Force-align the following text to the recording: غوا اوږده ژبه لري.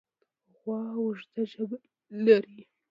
غوا 0.59 0.79
اوږده 0.97 1.41
ژبه 1.51 1.77
لري. 2.25 2.59